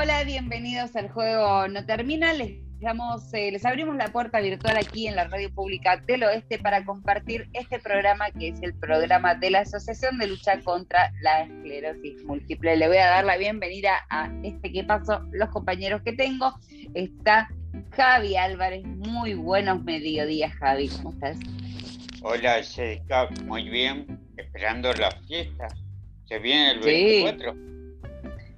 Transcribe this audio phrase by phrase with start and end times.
[0.00, 2.32] Hola, bienvenidos al juego No Termina.
[2.32, 6.60] Les, damos, eh, les abrimos la puerta virtual aquí en la Radio Pública del Oeste
[6.60, 11.42] para compartir este programa que es el programa de la Asociación de Lucha contra la
[11.42, 12.76] Esclerosis Múltiple.
[12.76, 16.54] Le voy a dar la bienvenida a este que paso, los compañeros que tengo.
[16.94, 17.48] Está
[17.90, 18.84] Javi Álvarez.
[18.84, 20.90] Muy buenos mediodías, Javi.
[20.90, 21.38] ¿Cómo estás?
[22.22, 23.28] Hola, Jessica.
[23.46, 24.20] Muy bien.
[24.36, 25.66] Esperando la fiesta.
[26.28, 27.77] Se viene el 24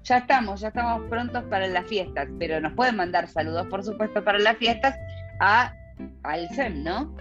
[0.03, 4.23] ya estamos, ya estamos prontos para las fiestas, pero nos pueden mandar saludos, por supuesto,
[4.25, 4.97] para las fiestas
[5.41, 5.75] a
[6.23, 7.15] al SEM, ¿no?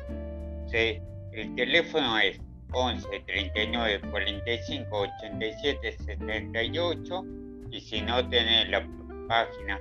[0.67, 0.99] Sí,
[1.33, 2.39] el teléfono es
[2.71, 7.25] 11 39 45 87 78
[7.71, 8.87] y si no tenés la
[9.27, 9.79] página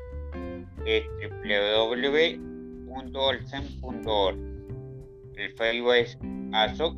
[0.86, 1.04] es.
[5.36, 6.18] El Facebook es
[6.52, 6.96] ASOC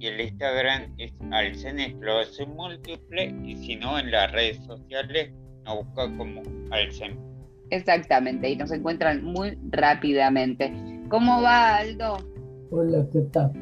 [0.00, 5.30] y el Instagram es Alcen Esclerosis Múltiple y si no en las redes sociales
[5.64, 7.18] nos busca como Alcen.
[7.68, 10.72] Exactamente, y nos encuentran muy rápidamente.
[11.10, 12.16] ¿Cómo va Aldo?
[12.70, 13.52] Hola, ¿qué tal?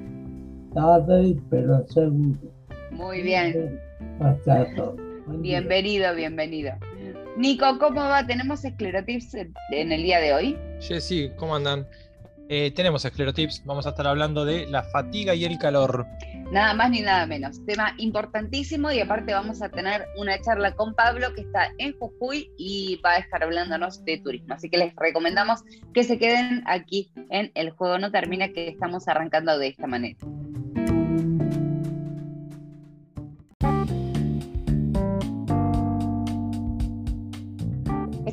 [0.73, 2.39] Tarde, pero seguro.
[2.93, 3.81] Muy bien.
[5.41, 6.73] Bienvenido, bienvenido.
[7.37, 8.25] Nico, ¿cómo va?
[8.27, 10.59] ¿Tenemos esclerotips en el día de hoy?
[10.79, 11.85] Sí, ¿cómo andan?
[12.51, 16.07] Eh, tenemos esclerotips, vamos a estar hablando de la fatiga y el calor.
[16.51, 17.63] Nada más ni nada menos.
[17.67, 22.51] Tema importantísimo y aparte vamos a tener una charla con Pablo que está en Jujuy
[22.57, 24.55] y va a estar hablándonos de turismo.
[24.55, 29.09] Así que les recomendamos que se queden aquí en El Juego No Termina que estamos
[29.09, 30.19] arrancando de esta manera.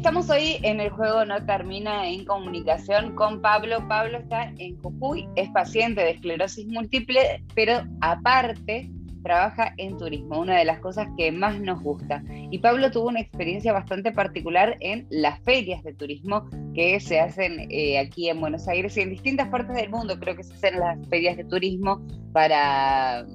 [0.06, 3.88] Estamos hoy en el juego No Termina en comunicación con Pablo.
[3.88, 8.92] Pablo está en Jujuy, es paciente de esclerosis múltiple, pero aparte
[9.24, 12.24] trabaja en turismo, una de las cosas que más nos gusta.
[12.52, 17.66] Y Pablo tuvo una experiencia bastante particular en las ferias de turismo que se hacen
[17.72, 20.20] eh, aquí en Buenos Aires y en distintas partes del mundo.
[20.20, 23.26] Creo que se hacen las ferias de turismo para,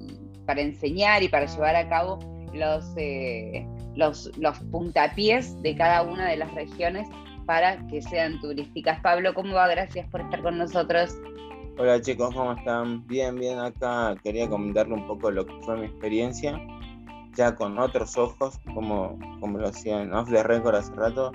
[0.45, 2.17] para enseñar y para llevar a cabo
[2.53, 2.85] los...
[2.95, 7.07] Eh, los, los puntapiés de cada una de las regiones
[7.45, 8.99] para que sean turísticas.
[9.01, 9.67] Pablo, ¿cómo va?
[9.67, 11.17] Gracias por estar con nosotros.
[11.77, 13.05] Hola chicos, ¿cómo están?
[13.07, 14.15] Bien, bien acá.
[14.23, 16.59] Quería comentarle un poco lo que fue mi experiencia,
[17.35, 21.31] ya con otros ojos, como, como lo hacía en Off the Record hace rato.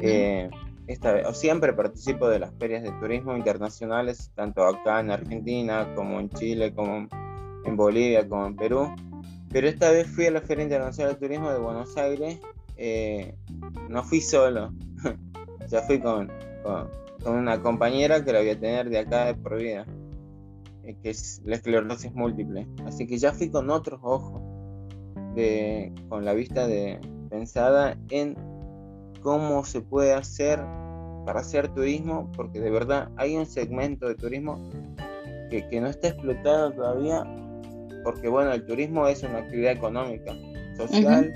[0.00, 0.48] Eh,
[0.86, 5.86] esta vez, o siempre participo de las ferias de turismo internacionales, tanto acá en Argentina,
[5.94, 7.08] como en Chile, como
[7.64, 8.94] en Bolivia, como en Perú.
[9.52, 12.38] Pero esta vez fui a la Feria Internacional de Turismo de Buenos Aires.
[12.78, 13.34] Eh,
[13.90, 14.72] no fui solo,
[15.68, 16.32] ya fui con,
[16.62, 19.84] con, una compañera que la voy a tener de acá de por vida,
[20.84, 22.66] eh, que es la esclerosis múltiple.
[22.86, 24.40] Así que ya fui con otros ojos,
[25.34, 26.98] de, con la vista de,
[27.28, 28.34] pensada en
[29.20, 30.60] cómo se puede hacer
[31.26, 34.58] para hacer turismo, porque de verdad hay un segmento de turismo
[35.50, 37.22] que, que no está explotado todavía
[38.02, 40.34] porque bueno, el turismo es una actividad económica,
[40.76, 41.32] social,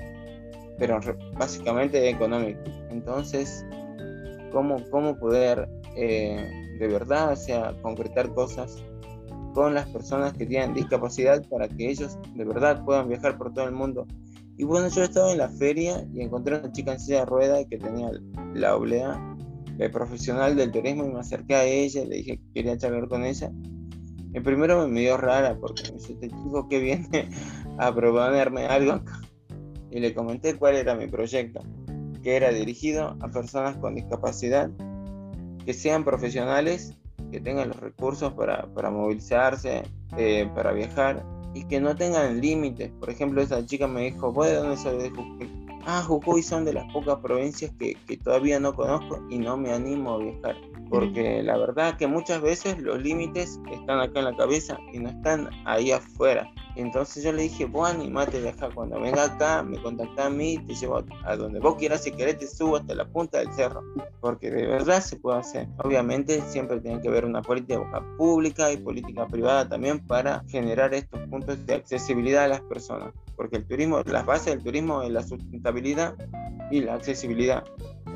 [0.77, 0.99] pero
[1.37, 2.59] básicamente económica.
[2.89, 3.65] Entonces,
[4.51, 8.83] ¿cómo, cómo poder eh, de verdad, o sea, concretar cosas
[9.53, 13.65] con las personas que tienen discapacidad para que ellos de verdad puedan viajar por todo
[13.65, 14.05] el mundo?
[14.57, 17.25] Y bueno, yo estaba en la feria y encontré a una chica en silla de
[17.25, 18.09] rueda que tenía
[18.55, 19.19] la oblea
[19.77, 23.07] de profesional del turismo y me acerqué a ella y le dije que quería charlar
[23.07, 23.51] con ella
[24.37, 27.29] el primero me dio rara porque me dice, este chico que viene
[27.79, 29.19] a proponerme algo acá.
[29.89, 31.61] Y le comenté cuál era mi proyecto,
[32.21, 34.69] que era dirigido a personas con discapacidad,
[35.65, 36.93] que sean profesionales,
[37.31, 39.83] que tengan los recursos para, para movilizarse,
[40.17, 41.25] eh, para viajar
[41.55, 42.91] y que no tengan límites.
[42.99, 45.49] Por ejemplo, esa chica me dijo, ¿vos de dónde soy de Jujuy?
[45.87, 49.71] Ah, Jujuy son de las pocas provincias que, que todavía no conozco y no me
[49.71, 50.55] animo a viajar
[50.89, 55.09] porque la verdad que muchas veces los límites están acá en la cabeza y no
[55.09, 56.49] están ahí afuera.
[56.75, 60.59] Entonces yo le dije, vos animate de acá, cuando venga acá, me contacta a mí,
[60.67, 63.81] te llevo a donde vos quieras, si querés te subo hasta la punta del cerro,
[64.21, 65.67] porque de verdad se puede hacer.
[65.83, 71.19] Obviamente siempre tiene que haber una política pública y política privada también para generar estos
[71.29, 75.23] puntos de accesibilidad a las personas, porque el turismo, las bases del turismo es la
[75.23, 76.13] sustentabilidad
[76.69, 77.63] y la accesibilidad,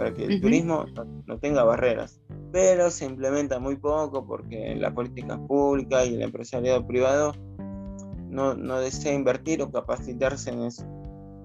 [0.02, 0.86] para que el turismo
[1.28, 2.20] no tenga barreras
[2.52, 7.34] pero se implementa muy poco porque la política pública y el empresariado privado
[8.30, 10.86] no, no desea invertir o capacitarse en eso.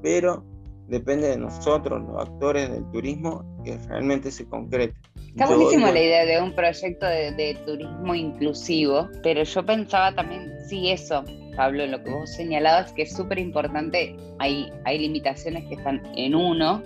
[0.03, 0.45] Pero
[0.89, 4.95] depende de nosotros, los actores del turismo, que realmente se concrete.
[5.29, 10.91] Está buenísimo la idea de un proyecto de, turismo inclusivo, pero yo pensaba también, sí,
[10.91, 11.25] eso,
[11.57, 16.35] Pablo, lo que vos señalabas, que es súper importante, hay, hay limitaciones que están en
[16.35, 16.83] uno,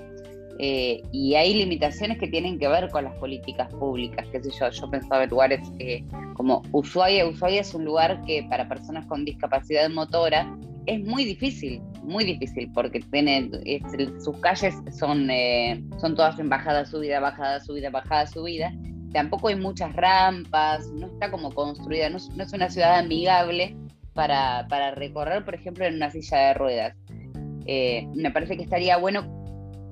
[0.63, 4.69] eh, y hay limitaciones que tienen que ver con las políticas públicas, qué sé yo,
[4.69, 6.05] yo pensaba en lugares eh,
[6.35, 10.55] como Ushuaia, Ushuaia es un lugar que para personas con discapacidad motora
[10.85, 13.51] es muy difícil, muy difícil, porque tiene,
[14.23, 18.71] sus calles son, eh, son todas en bajada, subida, bajada, subida, bajada, subida,
[19.15, 23.75] tampoco hay muchas rampas, no está como construida, no, es una ciudad amigable
[24.13, 26.97] para, para, recorrer, por ejemplo, en una silla de ruedas.
[28.15, 29.40] me parece que estaría bueno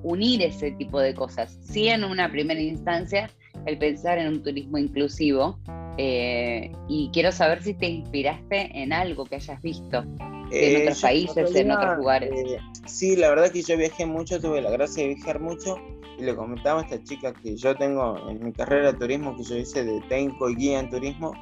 [0.03, 1.57] unir ese tipo de cosas.
[1.61, 3.29] Sí, en una primera instancia,
[3.65, 5.59] el pensar en un turismo inclusivo.
[5.97, 11.01] Eh, y quiero saber si te inspiraste en algo que hayas visto en eh, otros
[11.01, 12.31] países, en otros lugares.
[12.33, 15.77] Eh, sí, la verdad que yo viajé mucho, tuve la gracia de viajar mucho.
[16.17, 19.43] Y le comentaba a esta chica que yo tengo en mi carrera de turismo, que
[19.43, 21.33] yo hice de técnico y guía en turismo.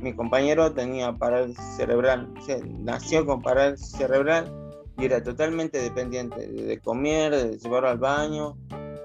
[0.00, 2.32] mi compañero tenía parálisis cerebral,
[2.82, 4.65] nació con parálisis cerebral
[4.98, 8.56] y era totalmente dependiente de comer, de llevarlo al baño,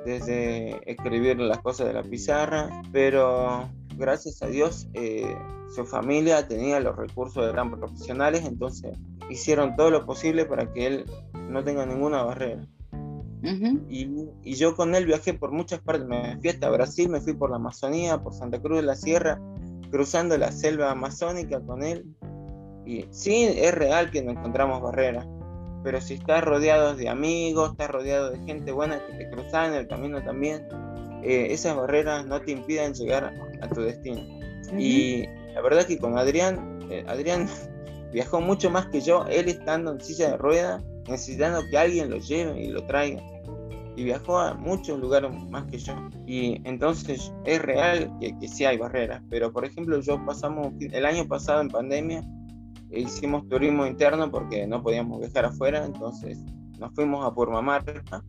[0.05, 5.35] desde escribir las cosas de la pizarra, pero gracias a Dios eh,
[5.75, 8.97] su familia tenía los recursos de gran profesionales, entonces
[9.29, 11.05] hicieron todo lo posible para que él
[11.49, 12.67] no tenga ninguna barrera.
[13.89, 17.33] y, y, yo con él viajé por muchas partes, me fui hasta Brasil, me fui
[17.33, 19.41] por la Amazonía, por Santa Cruz de la Sierra,
[19.89, 22.05] cruzando la selva amazónica con él.
[22.85, 25.27] Y sí, es real que no encontramos barreras,
[25.83, 29.73] pero si estás rodeado de amigos, estás rodeado de gente buena que te cruza en
[29.73, 30.67] el camino también,
[31.23, 34.21] eh, esas barreras no te impiden llegar a tu destino.
[34.77, 37.47] Y la verdad que con Adrián, eh, Adrián
[38.13, 42.17] viajó mucho más que yo, él estando en silla de ruedas, necesitando que alguien lo
[42.17, 43.21] lleve y lo traiga.
[43.95, 45.93] Y viajó a muchos lugares más que yo.
[46.25, 49.21] Y entonces es real que, que sí hay barreras.
[49.29, 52.23] Pero por ejemplo, yo pasamos el año pasado en pandemia,
[52.91, 56.39] hicimos turismo interno porque no podíamos viajar afuera, entonces
[56.79, 58.23] nos fuimos a Purmamarca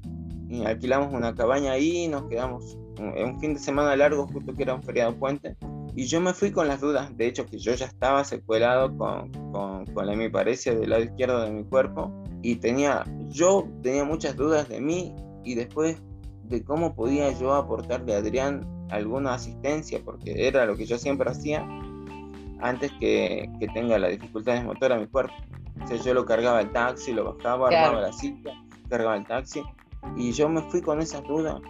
[0.48, 4.74] y alquilamos una cabaña ahí, nos quedamos un, fin de semana largo, justo que era
[4.74, 5.56] un feriado puente,
[5.94, 9.32] y yo me fui con las dudas, de hecho que yo ya estaba secuelado con,
[9.52, 12.12] con, con la hemiparesia del lado izquierdo de mi cuerpo,
[12.42, 15.14] y tenía, yo tenía muchas dudas de mí
[15.44, 16.02] y después
[16.44, 21.30] de cómo podía yo aportarle a Adrián alguna asistencia, porque era lo que yo siempre
[21.30, 21.66] hacía,
[22.62, 25.34] antes que, que tenga las dificultades motoras mi cuerpo.
[25.82, 28.50] O sea, yo lo cargaba el taxi, lo bajaba, armaba la cita,
[28.88, 29.62] cargaba el taxi.
[30.16, 31.60] Y yo me fui con esas dudas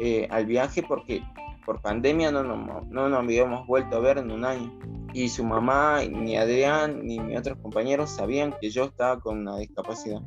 [0.00, 1.22] eh, al viaje porque
[1.64, 4.72] por pandemia no, no, no nos habíamos vuelto a ver en un año.
[5.12, 9.58] Y su mamá, ni Adrián, ni mis otros compañeros sabían que yo estaba con una
[9.58, 10.22] discapacidad.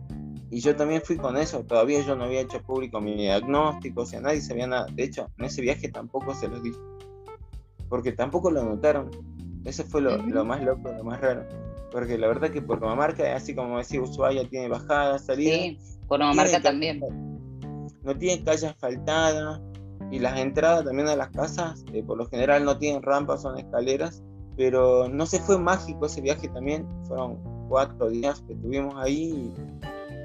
[0.51, 4.05] Y yo también fui con eso, todavía yo no había hecho público mi diagnóstico, o
[4.05, 4.85] sea, nadie sabía nada.
[4.93, 6.77] De hecho, en ese viaje tampoco se los dije,
[7.89, 9.09] porque tampoco lo notaron.
[9.65, 11.43] Eso fue lo, más loco, lo más raro.
[11.91, 15.55] Porque la verdad que por marca, así como decía Ushuaia, tiene bajada, salida.
[15.55, 17.01] Sí, por marca también.
[18.03, 19.61] No tiene calle asfaltada
[20.11, 23.57] y las entradas también a las casas, eh, por lo general no tienen rampas, son
[23.57, 24.23] escaleras.
[24.55, 26.87] Pero no se fue mágico ese viaje también.
[27.07, 29.51] Fueron cuatro días que estuvimos ahí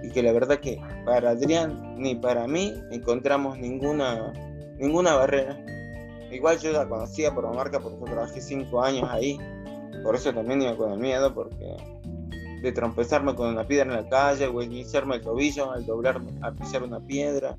[0.03, 4.33] y, y que la verdad que para Adrián ni para mí encontramos ninguna,
[4.79, 5.59] ninguna barrera.
[6.31, 9.39] Igual yo la conocía por la marca porque trabajé cinco años ahí.
[10.03, 11.77] Por eso también iba con el miedo, porque
[12.63, 16.53] de trompezarme con una piedra en la calle, o iniciarme el tobillo al doblar, a
[16.53, 17.57] pisar una piedra,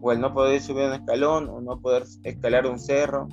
[0.00, 3.28] o el no poder subir un escalón, o no poder escalar un cerro.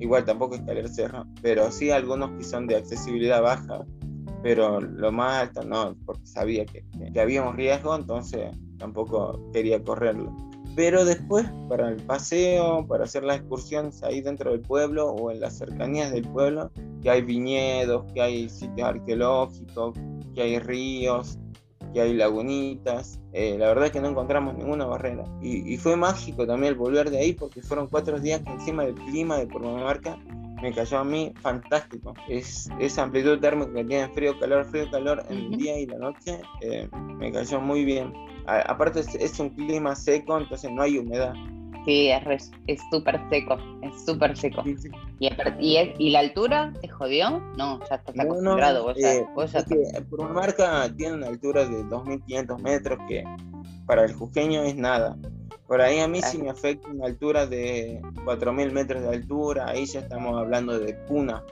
[0.00, 3.84] Igual tampoco escalar cerro, pero sí algunos que son de accesibilidad baja,
[4.42, 9.82] pero lo más alto no, porque sabía que, que había un riesgo, entonces tampoco quería
[9.82, 10.47] correrlo.
[10.74, 15.40] Pero después, para el paseo, para hacer las excursiones ahí dentro del pueblo o en
[15.40, 16.70] las cercanías del pueblo,
[17.02, 19.94] que hay viñedos, que hay sitios arqueológicos,
[20.34, 21.38] que hay ríos,
[21.92, 23.20] que hay lagunitas.
[23.32, 25.24] Eh, la verdad es que no encontramos ninguna barrera.
[25.42, 28.94] Y, fue mágico también el volver de ahí porque fueron cuatro días que encima del
[28.94, 30.18] clima de Purmamarca
[30.62, 32.14] me cayó a mí fantástico.
[32.28, 35.98] Es, esa amplitud térmica que tiene frío, calor, frío, calor en el día y la
[35.98, 38.12] noche, eh, me cayó muy bien
[38.48, 41.34] aparte es, un clima seco, entonces no hay humedad.
[41.84, 42.10] Sí,
[42.66, 44.62] es súper seco, es súper seco.
[45.18, 47.40] Y, y, la altura te jodió?
[47.56, 48.84] No, ya estás acostumbrado.
[48.84, 49.26] vos ya, eh,
[50.10, 53.24] por una marca tiene una altura de 2.500 metros que
[53.86, 55.16] para el jujeño es nada.
[55.66, 59.86] Por ahí a mí sí me afecta una altura de 4.000 metros de altura, ahí
[59.86, 61.42] ya estamos hablando de cuna.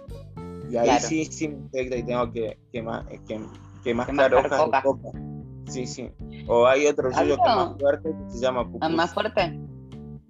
[0.70, 2.84] Y ahí sí, sí me afecta y tengo que, que,
[3.26, 3.40] que,
[3.84, 5.35] que mascar hojas de copa.
[5.66, 6.10] Sí, sí.
[6.46, 8.90] O hay otro yuyo que más fuerte que se llama pupus.
[8.90, 9.58] ¿Más fuerte?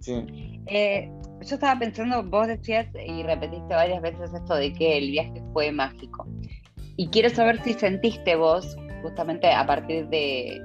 [0.01, 0.25] Sí.
[0.67, 1.11] Eh,
[1.43, 5.71] yo estaba pensando, vos decías y repetiste varias veces esto de que el viaje fue
[5.71, 6.27] mágico.
[6.97, 10.61] Y quiero saber si sentiste vos, justamente a partir de,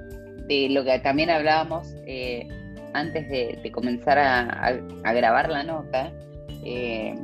[0.48, 2.48] de lo que también hablábamos eh,
[2.94, 4.72] antes de, comenzar a,
[5.12, 6.12] grabar la nota,
[6.64, 7.14] eh,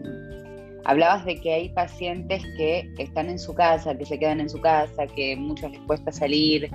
[0.84, 4.60] hablabas de que hay pacientes que están en su casa, que se quedan en su
[4.60, 6.70] casa, que muchos les cuesta salir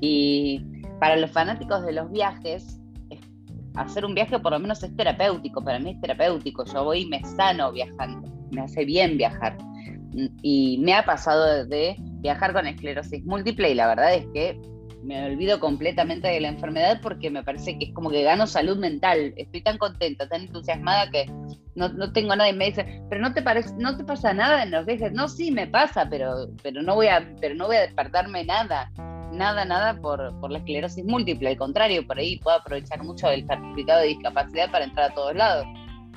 [0.00, 0.64] y
[1.00, 2.80] para los fanáticos de los viajes,
[3.74, 7.06] hacer un viaje por lo menos es terapéutico, para mí es terapéutico, yo voy y
[7.06, 9.56] me sano viajando, me hace bien viajar.
[10.42, 14.60] Y me ha pasado de viajar con esclerosis múltiple y la verdad es que
[15.04, 18.78] me olvido completamente de la enfermedad porque me parece que es como que gano salud
[18.78, 19.32] mental.
[19.36, 21.26] Estoy tan contenta, tan entusiasmada que
[21.76, 24.64] no, no tengo nada y me dice, pero no te parece, no te pasa nada
[24.64, 25.12] en los viajes.
[25.12, 28.90] No, sí me pasa, pero, pero no voy a, pero no voy a despertarme nada
[29.38, 31.50] nada, nada por, por, la esclerosis múltiple.
[31.50, 35.34] Al contrario, por ahí puedo aprovechar mucho el certificado de discapacidad para entrar a todos
[35.34, 35.66] lados,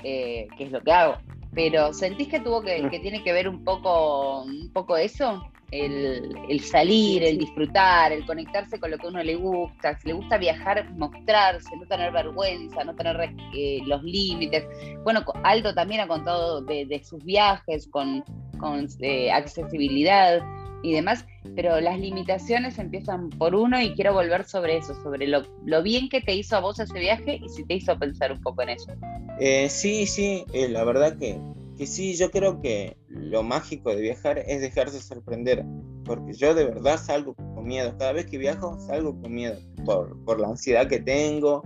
[0.03, 1.17] eh, que es lo que hago.
[1.53, 5.43] Pero ¿sentís que tuvo que, que tiene que ver un poco, un poco eso?
[5.71, 10.09] El, el, salir, el disfrutar, el conectarse con lo que a uno le gusta, si
[10.09, 14.65] le gusta viajar, mostrarse, no tener vergüenza, no tener eh, los límites.
[15.05, 18.21] Bueno, Aldo también ha contado de, sus viajes con,
[18.59, 20.41] con eh, accesibilidad
[20.83, 25.43] y demás, pero las limitaciones empiezan por uno y quiero volver sobre eso, sobre lo,
[25.83, 28.61] bien que te hizo a vos ese viaje y si te hizo pensar un poco
[28.63, 28.91] en eso.
[29.39, 31.39] Eh, sí, sí, eh, la verdad que,
[31.77, 35.63] que sí, yo creo que lo mágico de viajar es dejarse sorprender,
[36.05, 40.23] porque yo de verdad salgo con miedo, cada vez que viajo salgo con miedo, por,
[40.25, 41.63] por la ansiedad que tengo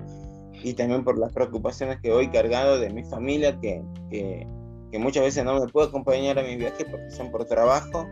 [0.63, 4.47] y también por las preocupaciones que voy cargado de mi familia, que, que,
[4.91, 8.07] que muchas veces no me puedo acompañar a mis viajes porque son por trabajo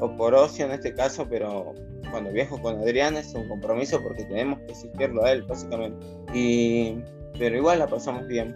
[0.00, 1.72] o por ocio en este caso, pero
[2.10, 6.06] cuando viajo con Adrián es un compromiso porque tenemos que asistirlo a él, básicamente.
[6.32, 6.96] Y,
[7.38, 8.54] pero igual la pasamos bien.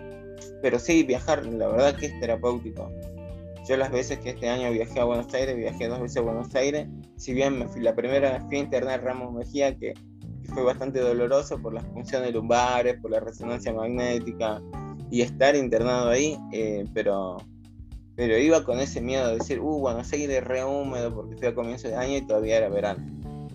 [0.63, 2.91] Pero sí, viajar, la verdad que es terapéutico.
[3.69, 6.55] Yo las veces que este año viajé a Buenos Aires, viajé dos veces a Buenos
[6.55, 9.95] Aires, si bien me fui, la primera fui a internar Ramos Mejía, que,
[10.55, 14.63] fue bastante doloroso por las funciones lumbares, por la resonancia magnética
[15.11, 17.37] y estar internado ahí, eh, pero
[18.19, 21.55] pero iba con ese miedo de decir, uh, Buenos Aires re húmedo porque fui a
[21.55, 23.07] comienzo de año y todavía era verano.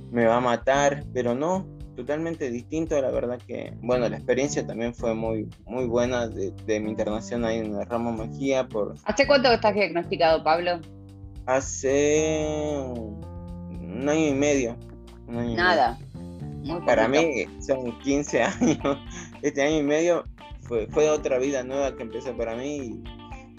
[0.10, 1.67] Me va a matar, pero no,
[1.98, 3.00] totalmente distinto.
[3.01, 7.58] La verdad que, bueno, la experiencia también fue muy, muy buena de, mi internación ahí
[7.60, 8.65] en el Ramos Mejía.
[8.65, 8.96] Por...
[9.03, 10.79] ¿Hace cuánto estás diagnosticado, Pablo?
[11.46, 14.77] Hace un año y medio.
[15.27, 16.00] Nada.
[16.86, 18.98] Para mí son 15 años.
[19.41, 20.24] Este año y medio
[20.62, 23.03] fue, fue otra vida nueva que empezó para mí.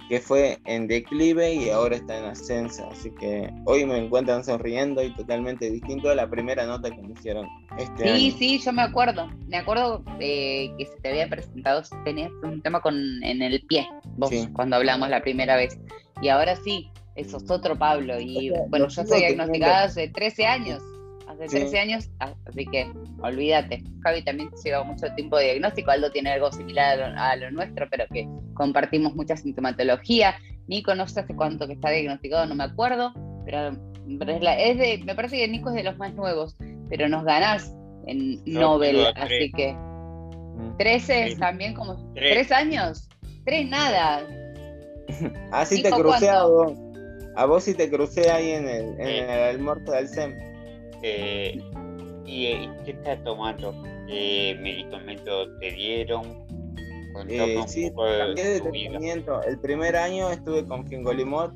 [0.08, 2.88] Que fue en declive y ahora está en ascenso.
[2.90, 7.12] Así que hoy me encuentran sonriendo y totalmente distinto a la primera nota que me
[7.12, 9.28] hicieron este sí, Sí, yo me acuerdo.
[9.48, 13.88] Me acuerdo eh, que se te había presentado, tenías un tema con, en el pie,
[14.16, 15.78] vos, cuando hablamos la primera vez.
[16.20, 18.20] Y ahora sí, eso es otro Pablo.
[18.20, 20.82] Y bueno, yo estoy diagnosticada hace 13 años
[21.28, 22.90] hace 13 años, así que
[23.20, 23.82] olvídate.
[24.02, 28.04] Javi también lleva mucho tiempo de diagnóstico, Aldo tiene algo similar a lo, nuestro, pero
[28.12, 30.34] que compartimos mucha sintomatología.
[30.66, 33.12] Nico no sé hace cuánto que está diagnosticado, no me acuerdo,
[33.44, 36.56] pero, es, de, me parece que Nico es de los más nuevos,
[36.88, 37.74] pero nos ganás
[38.06, 39.76] en Nobel, así que
[40.78, 41.38] 13 mm.
[41.38, 43.08] también como 3 años,
[43.44, 44.26] 3 nada.
[45.52, 46.72] Así te crucé a vos.
[47.36, 50.53] A vos sí te crucé ahí en el, en el almuerzo del SEM.
[51.06, 51.60] Eh,
[52.24, 52.46] ¿Y
[52.84, 53.74] qué estás tomando?
[54.06, 56.22] ¿Qué medicamentos te dieron?
[57.28, 59.42] Eh, sí, cambié de tratamiento.
[59.42, 61.52] El primer año estuve con Fingolimod,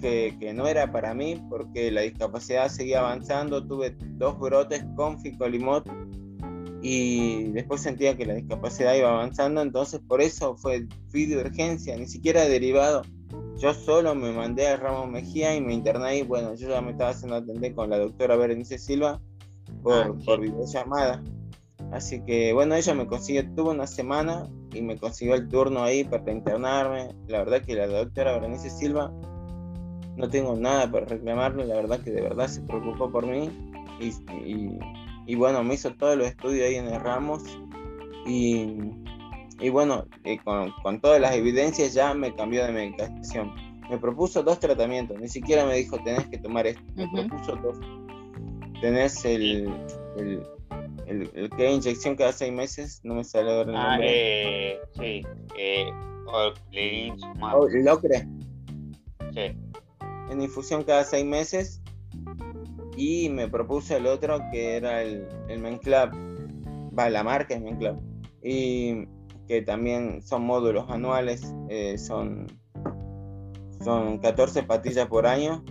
[0.00, 3.66] que, que, no era para mí porque la discapacidad seguía avanzando.
[3.66, 5.82] Tuve dos brotes con Fingolimod
[6.80, 11.96] y después sentía que la discapacidad iba avanzando, entonces por eso fue, fui de urgencia,
[11.96, 13.02] ni siquiera derivado.
[13.60, 16.92] Yo solo me mandé a Ramos Mejía y me interné y bueno, yo ya me
[16.92, 19.20] estaba haciendo atender con la doctora Berenice Silva
[19.82, 21.22] por, ah, por videollamada.
[21.92, 26.04] Así que bueno, ella me consiguió, tuvo una semana y me consiguió el turno ahí
[26.04, 27.14] para internarme.
[27.26, 29.12] La verdad que la doctora Berenice Silva,
[30.16, 33.50] no tengo nada para reclamarle, la verdad que de verdad se preocupó por mí
[34.00, 34.78] y,
[35.26, 37.42] y, bueno, me hizo todos los estudios ahí en el Ramos
[38.26, 38.78] y
[39.60, 43.52] y bueno, eh, con, con, todas las evidencias ya me cambió de medicación.
[43.90, 47.78] Me propuso dos tratamientos, ni siquiera me dijo tenés que tomar esto, me propuso dos.
[48.80, 49.68] Tenés el,
[50.16, 50.42] el,
[51.06, 54.08] el, que inyección cada seis meses, no me sale ahora el ah, nombre.
[54.10, 55.22] Eh, sí,
[55.58, 55.90] eh,
[56.26, 56.52] oh,
[57.84, 58.26] Locre.
[59.34, 59.58] Sí.
[60.30, 61.82] En infusión cada seis meses.
[62.96, 66.14] Y me propuso el otro que era el, el Menclap.
[66.96, 67.98] Va, la marca es Menclap.
[68.42, 69.06] Y
[69.50, 72.46] que también son módulos anuales, eh, son,
[73.82, 75.64] son 14 patillas por año.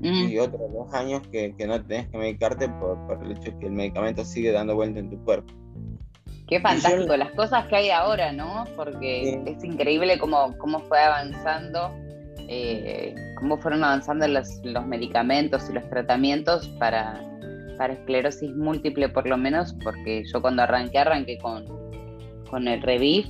[0.00, 3.58] y otros dos años que, que, no tenés que medicarte por, por, el hecho de
[3.58, 5.52] que el medicamento sigue dando vuelta en tu cuerpo.
[6.46, 8.64] Qué fantástico, las cosas que hay ahora, ¿no?
[8.76, 11.90] Porque es increíble cómo, cómo fue avanzando,
[12.48, 17.20] eh, cómo fueron avanzando los, los, medicamentos y los tratamientos para,
[17.76, 21.83] para esclerosis múltiple, por lo menos, porque yo cuando arranqué, arranqué con,
[22.54, 23.26] con el Reviv,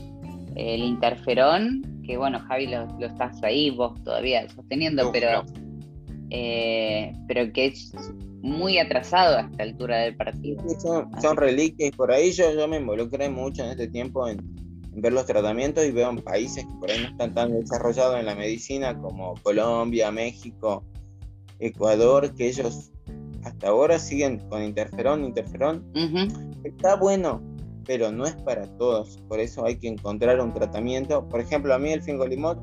[0.55, 5.45] el interferón, que bueno, Javi lo, lo estás ahí, vos todavía sosteniendo, pero,
[6.29, 7.91] eh, pero que es
[8.43, 10.63] muy atrasado a esta altura del partido.
[10.79, 14.37] son, reliquias y por ahí yo, yo me involucré mucho en este tiempo en,
[14.93, 18.27] ver los tratamientos y veo en países que por ahí no están tan desarrollados en
[18.27, 20.85] la medicina como Colombia, México,
[21.61, 22.93] Ecuador, que ellos
[23.43, 25.83] hasta ahora siguen con interferón, interferón.
[26.63, 27.41] Está bueno,
[27.87, 29.19] pero no es para todos.
[29.29, 31.29] Por eso hay que encontrar un tratamiento.
[31.29, 32.59] Por ejemplo, a mí el fingolimod,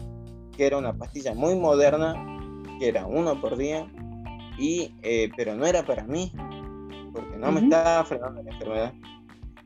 [0.56, 2.16] que era una pastilla muy moderna,
[2.80, 3.88] que era uno por día,
[4.58, 6.32] y, eh, pero no era para mí,
[7.13, 8.94] porque no me estaba frenando la enfermedad.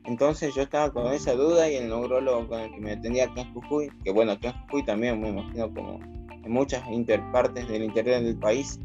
[0.04, 3.40] Entonces yo estaba con esa duda y el neurólogo con el que me atendía aquí
[3.40, 5.98] en Jujuy, que bueno, aquí en Jujuy también me imagino como
[6.30, 8.78] en muchas interpartes del interior del país,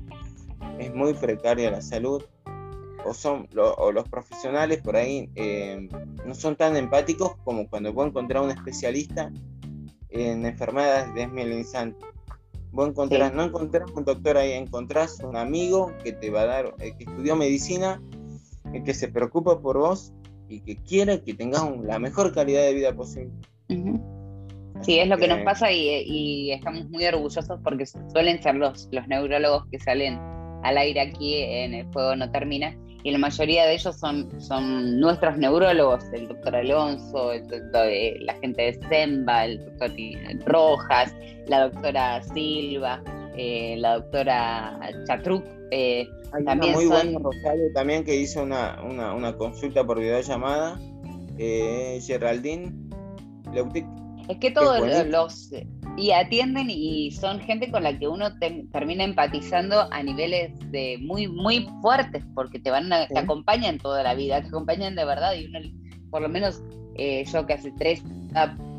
[0.80, 2.24] es muy precaria la salud
[3.06, 5.88] o son o los profesionales por ahí eh,
[6.26, 9.32] no son tan empáticos como cuando vos encontrar un especialista
[10.10, 12.06] en enfermedades desmielinizantes.
[12.72, 16.76] Vos encontrás, no encontrás un doctor ahí, encontrás un amigo que te va a dar,
[16.80, 18.02] eh, que estudió medicina,
[18.74, 20.14] eh, que se preocupa por vos
[20.48, 23.32] y que quiere que tengas la mejor calidad de vida posible.
[24.82, 28.90] Sí, es lo que, nos pasa y, y, estamos muy orgullosos porque suelen ser los,
[28.92, 30.20] los neurólogos que salen
[30.64, 35.00] al aire aquí en El Fuego No Termina y la mayoría de ellos son, son
[35.00, 39.92] nuestros neurólogos, el doctor Alonso, el doctor, eh, la gente de Semba, el doctor
[40.46, 41.16] Rojas,
[41.48, 43.02] la doctora Silva,
[43.36, 45.44] eh, la doctora Chatruc.
[45.72, 46.08] Eh,
[46.46, 47.24] también muy son...
[47.24, 50.80] Rosario también que hizo una, una, una consulta por videollamada,
[51.38, 52.74] eh, Geraldine
[53.54, 53.86] Leutic.
[54.28, 55.52] Es que todos los,
[55.98, 58.38] y atienden y son gente con la que uno
[58.72, 64.04] termina empatizando a niveles de muy muy fuertes porque te van a, te acompañan toda
[64.04, 65.60] la vida te acompañan de verdad y uno
[66.10, 66.64] por lo menos
[66.96, 68.04] eh, yo que hace tres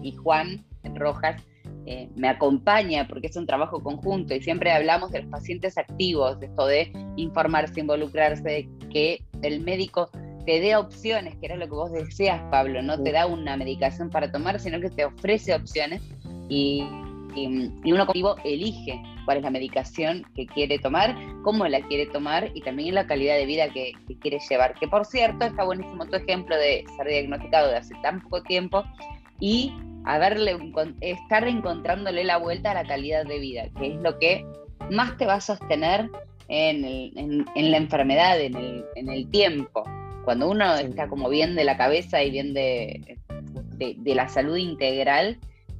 [0.02, 1.42] y Juan Rojas
[1.86, 6.40] eh, me acompaña porque es un trabajo conjunto y siempre hablamos de los pacientes activos
[6.40, 10.10] de esto de informarse involucrarse de que el médico
[10.44, 14.10] te dé opciones que era lo que vos decías Pablo no te da una medicación
[14.10, 16.02] para tomar sino que te ofrece opciones
[16.48, 16.84] y,
[17.34, 22.50] y, uno como elige cuál es la medicación que quiere tomar, cómo la quiere tomar
[22.54, 24.74] y también la calidad de vida que, quiere llevar.
[24.74, 28.84] Que por cierto, está buenísimo tu ejemplo de ser diagnosticado de hace tan poco tiempo
[29.40, 29.72] y
[30.04, 30.56] haberle,
[31.00, 34.44] estar encontrándole la vuelta a la calidad de vida, que es lo que
[34.90, 36.10] más te va a sostener
[36.48, 39.84] en, la enfermedad, en el, tiempo.
[40.24, 43.18] Cuando uno está como bien de la cabeza y bien de,
[43.78, 45.38] de la salud integral,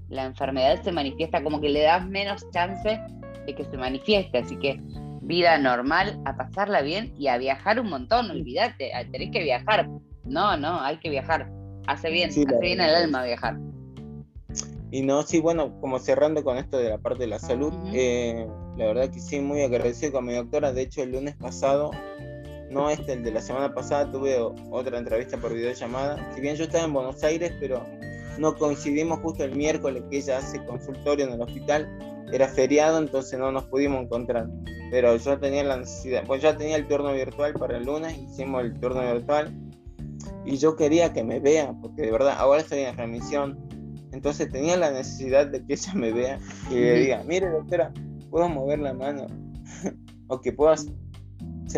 [0.09, 3.01] la enfermedad se manifiesta como que le das menos chance
[3.47, 4.39] de que se manifieste.
[4.39, 4.81] Así que
[5.23, 9.89] vida normal, a pasarla bien y a viajar un montón, olvídate, tenés que viajar.
[10.25, 11.51] No, no, hay que viajar.
[11.87, 13.57] Hace bien, hace bien al alma viajar.
[14.91, 18.47] Y no, sí, bueno, como cerrando con esto de la parte de la salud, eh,
[18.77, 20.73] la verdad que sí, muy agradecido con mi doctora.
[20.73, 21.93] De hecho, el lunes pasado,
[22.73, 24.37] no este, el de la semana pasada, tuve
[24.71, 26.33] otra entrevista por videollamada.
[26.35, 27.85] Si bien yo estaba en Buenos Aires, pero
[28.39, 31.89] no coincidimos justo el miércoles que ella hace consultorio en el hospital,
[32.33, 34.49] era feriado, entonces no nos pudimos encontrar.
[34.91, 38.63] Pero yo tenía la necesidad, pues ya tenía el turno virtual para el lunes, hicimos
[38.63, 39.55] el turno virtual
[40.45, 43.59] y yo quería que me vea, porque de verdad ahora estoy en remisión,
[44.13, 46.39] entonces tenía la necesidad de que ella me vea
[46.71, 47.93] y le diga, mire doctora,
[48.31, 49.27] puedo mover la mano
[50.29, 50.93] o que puedo hacer.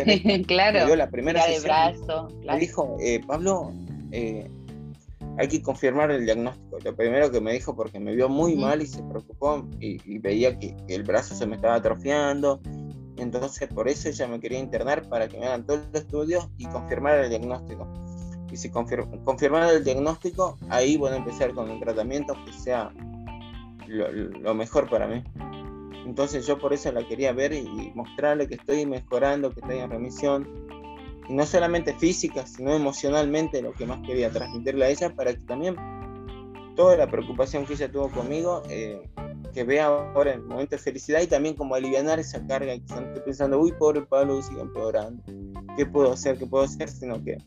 [0.47, 0.95] claro.
[0.95, 2.27] la primera de brazo.
[2.45, 3.71] Me dijo, eh, Pablo,
[4.11, 4.49] eh,
[5.37, 6.77] hay que confirmar el diagnóstico.
[6.83, 10.57] Lo primero que me dijo, porque me vio muy mal y se preocupó y, veía
[10.57, 12.61] que, el brazo se me estaba atrofiando.
[13.17, 16.65] Entonces, por eso ella me quería internar para que me hagan todo el estudio y
[16.65, 17.87] confirmar el diagnóstico.
[18.51, 22.91] Y si confirmar el diagnóstico, ahí voy a empezar con un tratamiento que sea
[23.87, 25.23] lo, lo mejor para mí.
[26.05, 29.89] Entonces, yo por eso la quería ver y mostrarle que estoy mejorando, que estoy en
[29.89, 30.47] remisión,
[31.27, 35.41] y no solamente física, sino emocionalmente lo que más quería transmitirle a ella para que
[35.41, 35.75] también
[36.75, 39.01] toda la preocupación que ella tuvo conmigo, eh,
[39.53, 43.21] que vea ahora el momento de felicidad y también como aliviar esa carga que esté
[43.21, 45.23] pensando, uy, pobre Pablo, sigue empeorando,
[45.77, 46.37] ¿qué puedo hacer?
[46.37, 46.89] ¿Qué puedo hacer?
[46.89, 47.37] Sino que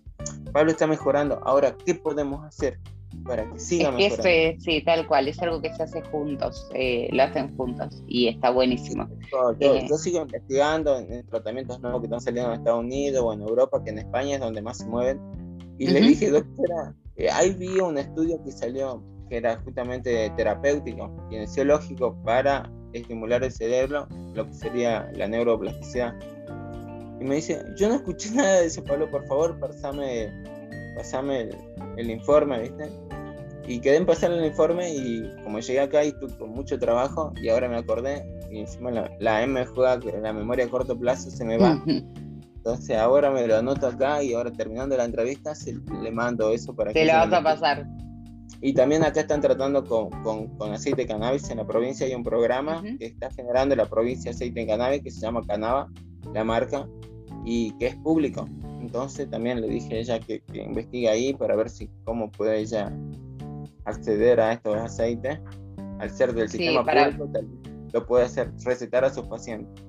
[0.53, 2.81] Pablo está mejorando, ahora, ¿qué podemos hacer?
[3.29, 4.29] Para que siga Es mejorando.
[4.29, 8.27] es- sí, tal cual, es algo que se hace juntos, eh, lo hacen juntos y
[8.27, 9.07] está buenísimo.
[9.31, 9.87] Yo, yo- Eh.
[9.89, 13.43] yo sigo investigando en, en tratamientos nuevos que están saliendo en Estados Unidos o en
[13.43, 15.21] Europa, que en España es donde más se mueven.
[15.79, 16.09] Y le Ujú.
[16.09, 22.69] dije, doctora, eh, ahí vi un estudio que salió que era justamente terapéutico, kinesiológico, para
[22.95, 26.15] estimular el cerebro, lo que sería la neuroplasticidad.
[27.21, 30.33] Y me dice, yo no escuché nada de eso, Pablo, por favor, pasame,
[30.97, 31.57] pasame el,
[31.99, 32.89] el informe, ¿viste?
[33.69, 37.49] Y quedé en pasar el informe y como llegué acá y tuve mucho trabajo y
[37.51, 41.31] ahora me acordé y encima la, la M juega que la memoria a corto plazo
[41.31, 41.83] se me va.
[42.57, 46.75] Entonces ahora me lo anoto acá y ahora terminando la entrevista se- le mando eso
[46.75, 47.87] para Te que lo se vas lo a pasar.
[48.61, 51.49] Y también acá están tratando con, con, con aceite de cannabis.
[51.51, 55.11] En la provincia hay un programa que está generando la provincia aceite de cannabis que
[55.11, 55.89] se llama Canava,
[56.35, 56.89] la marca,
[57.45, 58.49] y que es público.
[58.81, 62.59] Entonces también le dije a ella que, que investigue ahí para ver si cómo puede
[62.59, 62.93] ella
[63.89, 65.39] acceder a estos aceites.
[65.99, 67.49] Al ser del Sí, sistema para- público, tal-
[67.93, 69.85] lo puede hacer recetar a sus pacientes.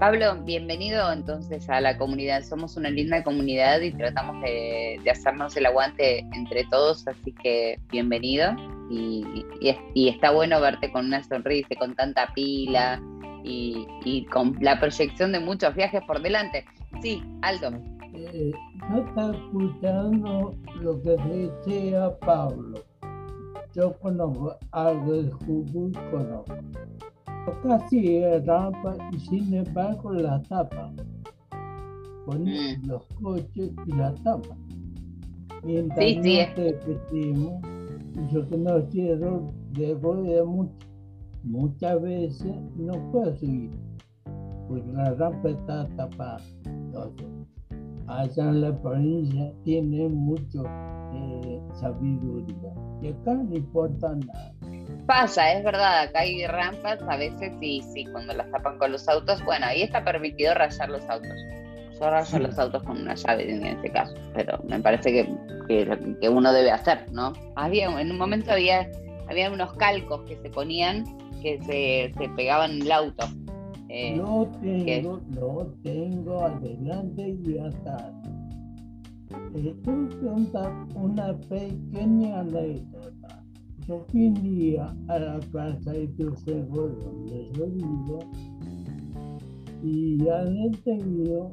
[0.00, 2.42] Pablo, bienvenido entonces a la comunidad.
[2.42, 7.78] Somos una linda comunidad y tratamos de, de hacernos el aguante entre todos, así que
[7.90, 8.50] bienvenido.
[8.90, 13.00] Y, y y está bueno verte con una sonrisa, con tanta pila
[13.44, 16.64] y, y con la proyección de muchos viajes por delante.
[17.02, 17.70] Sí, Aldo.
[18.16, 18.52] Eh,
[18.90, 22.78] no está escuchando lo que decía Pablo.
[23.74, 26.54] Yo conozco algo de Jujuy, conozco.
[27.62, 30.92] Casi rampa y sin embargo la tapa.
[32.24, 32.86] Ponen Mm.
[32.88, 34.56] los coches y la tapa.
[35.62, 37.62] Mientras Sí, sí, no repetimos,
[38.32, 40.72] yo conocieron después de mucho-
[41.44, 43.70] muchas veces no puedo subir,
[44.68, 46.40] porque la rampa está tapada.
[46.64, 47.26] Entonces,
[48.08, 50.64] allá en la provincia tiene mucho
[51.14, 52.72] eh, sabiduría.
[53.02, 54.52] Y acá no importa nada.
[55.06, 59.08] Pasa, es verdad, acá hay rampas a veces y sí, cuando las tapan con los
[59.08, 61.32] autos, bueno, ahí está permitido rayar los autos.
[61.98, 65.34] Yo rayo los autos con una llave en este caso, pero me parece que,
[65.68, 67.32] que, que uno debe hacer, ¿no?
[67.54, 68.90] Había, en un momento había,
[69.28, 71.04] había unos calcos que se ponían
[71.42, 73.26] que se, se pegaban en el auto.
[73.98, 78.12] Eh, No tengo, no tengo adelante y atrás.
[80.22, 83.42] Contar una pequeña anécdota.
[83.88, 88.18] Yo fui un día a la plaza de Tucego, donde yo vivo,
[89.82, 91.50] y adentro vio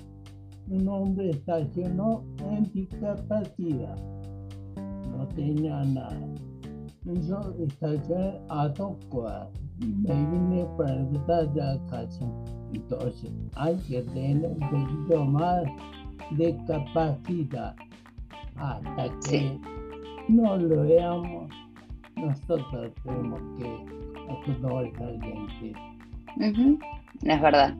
[0.69, 3.95] un hombre estacionó en discapacidad.
[5.11, 6.27] No tenía nada.
[7.05, 8.69] Y yo estacioné a
[9.79, 10.95] me vine para
[11.53, 12.25] la casa.
[12.73, 15.63] Entonces, hay que tener un poquito más
[16.31, 17.75] de capacidad
[18.55, 19.61] hasta que Sí.
[20.29, 21.49] no lo veamos.
[22.15, 23.85] Nosotros tenemos que
[24.29, 25.73] acostumbrar a gente.
[27.23, 27.75] Es verdad,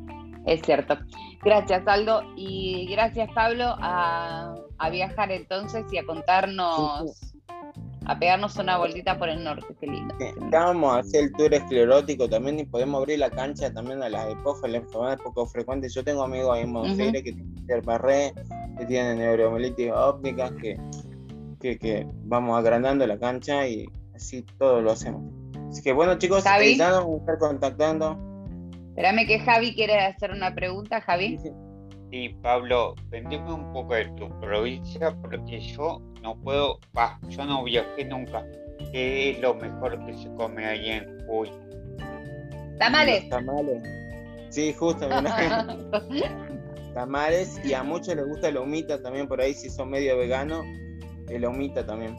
[0.45, 0.97] es cierto.
[1.43, 7.32] Gracias, Aldo, y gracias, Pablo, a, a viajar entonces y a contarnos,
[8.05, 10.15] a pegarnos una vueltita por el norte, qué lindo.
[10.51, 14.31] Vamos a hacer el tour esclerótico también y podemos abrir la cancha también a las
[14.31, 15.93] EPOF, las enfermedades poco frecuentes.
[15.93, 17.03] Yo tengo amigos ahí en Buenos Ujú.
[17.03, 18.33] Aires que tienen barré,
[18.77, 20.77] que tienen neuromielitis ópticas, que,
[21.59, 25.23] que, que vamos agrandando la cancha y así todo lo hacemos.
[25.69, 26.77] Así que bueno chicos, Javi.
[26.77, 28.17] ya nos vamos a estar contactando.
[28.89, 31.39] Espérame que Javi quiere hacer una pregunta, Javi.
[31.39, 31.49] Sí,
[32.41, 38.05] Pablo, vendeme un poco de tu provincia porque yo no puedo, bah, yo no viajé
[38.05, 38.45] nunca.
[38.91, 41.49] ¿Qué es lo mejor que se come ahí en Jujuy?
[42.77, 43.21] Tamales.
[43.23, 43.83] Los tamales.
[44.49, 45.07] Sí, justo,
[46.93, 50.63] tamales y a muchos les gusta la humita también por ahí si son medio veganos,
[51.27, 52.15] la humita también.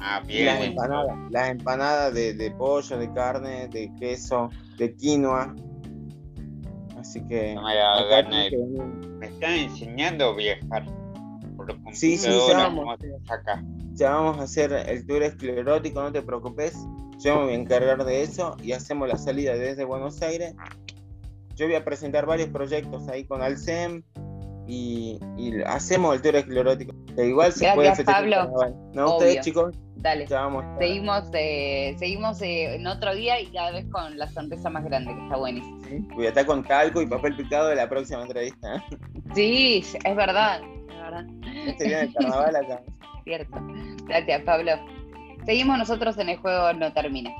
[0.00, 0.72] Ah, Y las bien.
[0.72, 5.54] empanadas, las empanadas de, de pollo, de carne, de queso, de quinoa.
[7.04, 10.86] Así que No me gana que están enseñando a viajar
[11.54, 12.96] por Sí, sí, ya vamos.
[13.28, 13.62] acá.
[13.92, 16.74] ya vamos a hacer el tour esclerótico, no te preocupes.
[17.18, 20.54] Yo me voy a encargar de eso y hacemos la salida desde Buenos Aires.
[21.56, 24.02] Yo voy a presentar varios proyectos ahí con Alcem
[24.66, 26.94] y, y hacemos el tour esclerótico.
[27.16, 28.50] Igual se Gracias, puede Pablo.
[28.94, 29.16] No, Obvio.
[29.16, 30.26] ustedes chicos, Dale.
[30.26, 30.64] ya vamos.
[30.78, 35.14] Seguimos, eh, seguimos eh, en otro día y cada vez con la sonrisa más grande,
[35.14, 35.80] que está buenísimo.
[35.84, 35.98] ¿sí?
[36.14, 38.76] Voy a estar con talco y papel picado de la próxima entrevista.
[38.76, 38.82] ¿eh?
[39.34, 41.24] Sí, es verdad, es verdad.
[41.66, 42.82] Este viene el carnaval acá.
[43.24, 43.56] Cierto.
[44.06, 44.72] Gracias, Pablo.
[45.46, 47.30] Seguimos nosotros en el juego No Termina.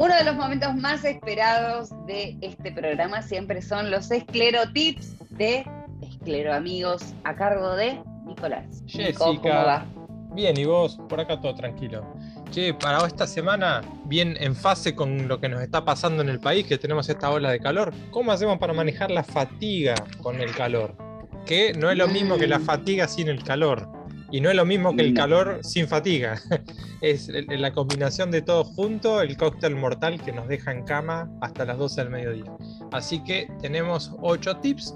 [0.00, 5.62] Uno de los momentos más esperados de este programa siempre son los esclerotips de
[6.00, 8.82] Escleroamigos a cargo de Nicolás.
[8.86, 9.26] Jessica.
[9.26, 9.84] Nico, ¿cómo va?
[10.32, 12.02] Bien, y vos, por acá todo tranquilo.
[12.50, 16.40] Che, para esta semana, bien en fase con lo que nos está pasando en el
[16.40, 20.50] país, que tenemos esta ola de calor, ¿cómo hacemos para manejar la fatiga con el
[20.52, 20.96] calor?
[21.44, 23.99] Que no es lo mismo que la fatiga sin el calor.
[24.30, 26.40] Y no es lo mismo que el calor sin fatiga.
[27.00, 31.64] Es la combinación de todo junto, el cóctel mortal que nos deja en cama hasta
[31.64, 32.52] las 12 del mediodía.
[32.92, 34.94] Así que tenemos 8 tips.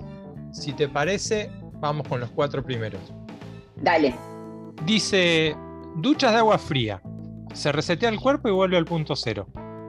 [0.52, 3.00] Si te parece, vamos con los cuatro primeros.
[3.76, 4.14] Dale.
[4.84, 5.56] Dice,
[5.96, 7.00] duchas de agua fría.
[7.54, 9.46] Se resetea el cuerpo y vuelve al punto cero.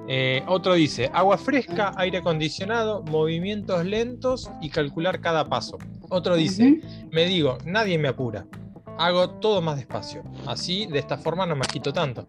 [0.07, 5.79] Eh, otro dice, agua fresca, aire acondicionado, movimientos lentos y calcular cada paso.
[6.09, 6.79] Otro dice,
[7.11, 8.45] me digo, nadie me apura.
[8.97, 10.23] Hago todo más despacio.
[10.47, 12.25] Así, de esta forma no me agito tanto.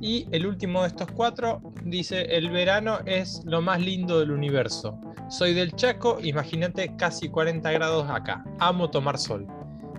[0.00, 4.98] Y el último de estos cuatro dice, el verano es lo más lindo del universo.
[5.30, 8.44] Soy del Chaco, imagínate casi 40 grados acá.
[8.58, 9.46] Amo tomar sol.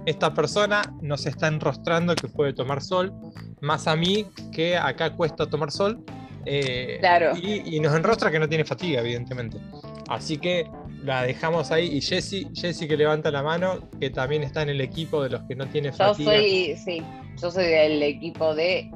[0.05, 3.11] Esta persona nos está enrostrando que puede tomar sol,
[3.61, 6.03] más a mí que acá cuesta tomar sol.
[6.45, 7.31] eh, Claro.
[7.35, 9.57] y, y nos enrostra que no tiene fatiga, evidentemente.
[10.07, 10.69] Así que
[11.05, 11.87] la dejamos ahí.
[11.95, 15.43] Y Jessy, Jessy que levanta la mano, que también está en el equipo de los
[15.43, 16.31] que no tiene Yo fatiga.
[16.33, 17.01] soy, sí,
[17.41, 18.91] yo soy del equipo de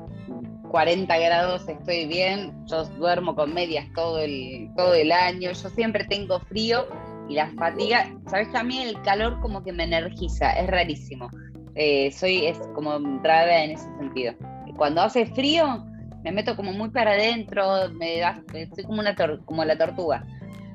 [0.71, 6.03] 40 grados, estoy bien, yo duermo con medias todo el, todo el año, yo siempre
[6.05, 6.87] tengo frío
[7.27, 11.29] y la fatiga, sabes que a mí el calor como que me energiza, es rarísimo.
[11.75, 14.33] Eh, soy es como rara en ese sentido.
[14.77, 15.85] Cuando hace frío,
[16.23, 18.43] me meto como muy para adentro, me da,
[18.75, 20.25] soy como una tor- como la tortuga.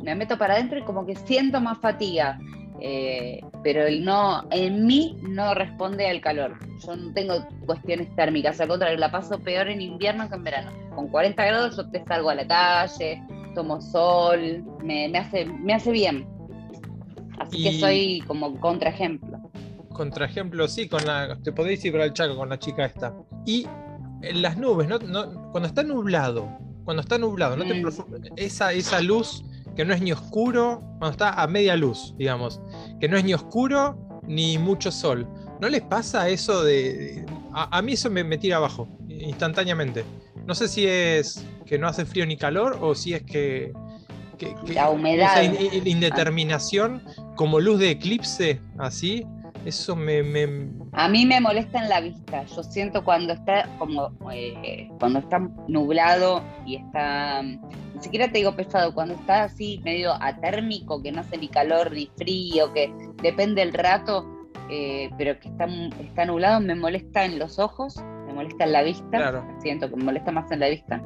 [0.04, 2.38] Me meto para adentro y como que siento más fatiga.
[2.80, 6.58] Eh, pero el no, en mí no responde al calor.
[6.84, 10.70] Yo no tengo cuestiones térmicas, al contrario, la paso peor en invierno que en verano.
[10.94, 13.22] Con 40 grados yo te salgo a la calle,
[13.54, 16.26] tomo sol, me, me hace, me hace bien.
[17.38, 19.38] Así que soy como contraejemplo.
[19.90, 21.38] Contra ejemplo, sí, con la.
[21.42, 23.14] Te podéis ir para el Chaco con la chica esta.
[23.46, 23.66] Y
[24.22, 24.98] en las nubes, ¿no?
[24.98, 26.48] No- cuando está nublado,
[26.84, 27.88] cuando está nublado, no te Mm.
[28.36, 29.44] esa, esa luz
[29.76, 32.60] que no es ni oscuro, cuando está a media luz, digamos,
[33.00, 35.28] que no es ni oscuro ni mucho sol.
[35.60, 37.24] ¿No les pasa eso de.
[37.52, 40.04] a, a mí eso me, me tira abajo, instantáneamente.
[40.46, 43.72] No sé si es que no hace frío ni calor o si es que.
[44.38, 45.42] que- que La humedad.
[45.42, 47.02] Esa in- in- indeterminación
[47.36, 49.24] como luz de eclipse, así.
[49.64, 52.44] Eso me, me- A mí me molesta en la vista.
[52.44, 58.54] Yo siento cuando está como eh, cuando está nublado y está ni siquiera te digo
[58.54, 63.62] pesado, cuando está así medio atérmico, que no hace ni calor ni frío, que depende
[63.62, 64.26] el rato,
[64.68, 65.66] eh, pero que está,
[66.00, 67.96] está nublado, me molesta en los ojos,
[68.26, 69.08] me molesta en la vista.
[69.10, 69.46] Claro.
[69.62, 71.00] Siento que me molesta más en la vista.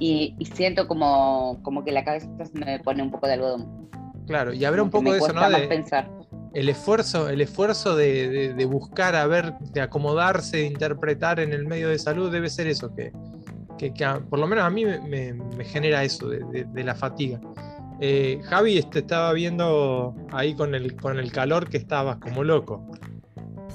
[0.00, 3.88] Y, y siento como, como que la cabeza se me pone un poco de algodón.
[4.26, 5.48] Claro, y habrá un poco de eso, ¿no?
[5.50, 6.10] De- pensar.
[6.52, 11.66] El esfuerzo, el esfuerzo de, de- buscar a ver, de acomodarse, de interpretar en el
[11.66, 13.12] medio de salud, debe ser eso, que,
[13.78, 13.92] que-
[14.28, 17.40] por lo menos a mí me, me- genera eso de, la fatiga.
[18.00, 22.82] Eh, Javi, este, estaba viendo ahí con el, con el calor que estabas como loco.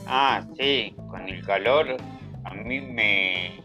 [0.07, 1.87] Ah, sí, con el calor
[2.43, 3.61] a mí me...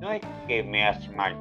[0.00, 1.36] No es que me hace mal,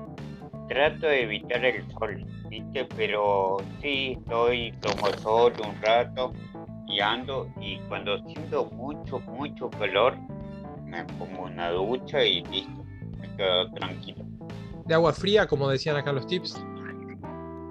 [0.69, 2.87] trato de evitar el sol, ¿viste?
[2.95, 6.33] Pero sí, estoy, tomo sol un rato
[6.95, 10.17] y ando y cuando siento mucho, mucho calor,
[10.85, 12.83] me pongo una ducha y listo,
[13.19, 14.23] me quedo tranquilo.
[14.85, 16.63] De agua fría, como decían acá los tips.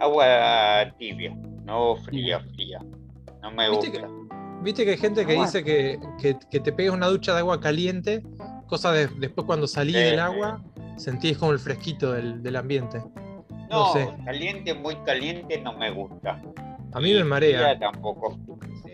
[0.01, 1.35] Agua tibia,
[1.65, 2.81] no fría, fría.
[3.43, 4.09] No me ¿Viste gusta.
[4.63, 5.45] Viste que hay gente que Agua.
[5.47, 8.23] dice que, que, que te pegas una ducha de agua caliente,
[8.67, 10.19] cosa de después cuando salís Sí, del sí.
[10.21, 10.63] agua,
[10.97, 12.99] sentís como el fresquito del, del ambiente.
[12.99, 14.09] No, no sé.
[14.25, 16.41] caliente, muy caliente no me gusta.
[16.93, 17.79] A mí me marea.
[17.79, 18.39] tampoco.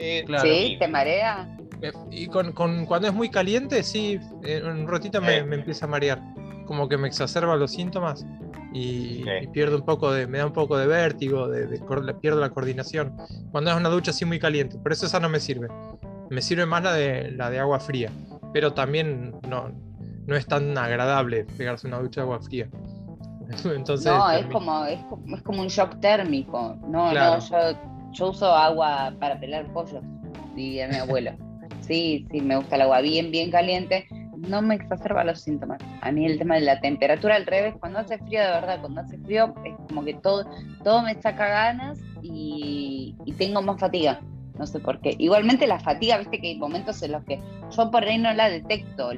[0.01, 0.45] Sí, Claro.
[0.49, 0.77] ¿Sí?
[0.79, 1.57] ¿Te marea?
[1.83, 5.45] Eh, Y con, con- cuando es muy caliente, sí, en un ratito me, Eh.
[5.45, 6.21] me empieza a marear.
[6.67, 8.25] Como que me exacerba los síntomas
[8.73, 11.67] y, pierdo un poco de, me da un poco de vértigo, de,
[12.21, 13.17] pierdo la coordinación.
[13.51, 15.69] Cuando es una ducha así muy caliente, por eso esa no me sirve.
[16.31, 18.11] Me sirve más la de, la de agua fría,
[18.53, 19.71] pero también no,
[20.27, 22.69] no es tan agradable pegarse una ducha de agua fría.
[23.65, 26.77] Entonces, no, es como, es como, es como un shock térmico.
[26.87, 27.41] No, Claro.
[27.51, 30.03] no, yo, yo uso agua para pelar pollos,
[30.55, 31.33] diría mi abuelo.
[31.81, 34.07] Sí, sí, me gusta el agua bien, bien caliente.
[34.37, 35.81] No me exacerba los síntomas.
[36.01, 39.03] A mí el tema de la temperatura al revés, cuando hace frío, de verdad, cuando
[39.03, 40.49] hace frío es como que todo,
[40.83, 44.20] todo me saca ganas y, y tengo más fatiga.
[44.59, 45.14] No sé por qué.
[45.18, 47.40] Igualmente la fatiga, viste que hay momentos en los que
[47.75, 49.11] yo por ahí no la detecto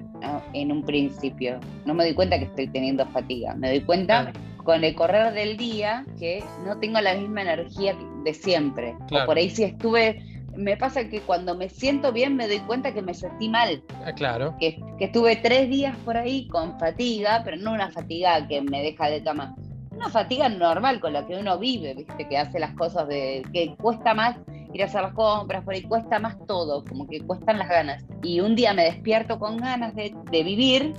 [0.53, 1.59] en un principio.
[1.85, 3.55] No me doy cuenta que estoy teniendo fatiga.
[3.55, 4.33] Me doy cuenta.
[4.65, 8.95] Con el correr del día que no tengo la misma energía de siempre.
[9.09, 9.25] Claro.
[9.25, 10.23] O por ahí si estuve,
[10.57, 14.13] me pasa que cuando me siento bien me doy cuenta que me sentí mal, Ah,
[14.13, 14.55] claro.
[14.61, 18.83] que, que estuve tres días por ahí con fatiga, pero no una fatiga que me
[18.83, 19.55] deja de cama,
[19.91, 23.75] una fatiga normal con la que uno vive, viste, que hace las cosas de, que
[23.77, 24.37] cuesta más
[24.75, 28.05] ir a hacer las compras, por ahí cuesta más todo, como que cuestan las ganas.
[28.23, 30.95] Y un día me despierto con ganas de, de vivir,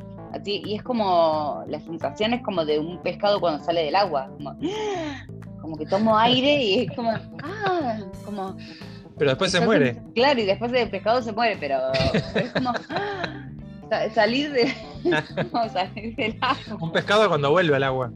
[0.46, 4.58] y es como, la sensación es como de un pescado cuando sale del agua, como,
[5.62, 7.12] como que tomo aire y es como,
[7.44, 8.56] ah, como...
[9.18, 10.02] Pero después se muere.
[10.16, 11.78] Claro, y después el pescado se muere, pero,
[12.34, 13.48] pero es como ¡ah!
[13.90, 14.74] sa- salir de
[15.72, 16.78] salir del agua.
[16.82, 18.12] Un pescado cuando vuelve al agua.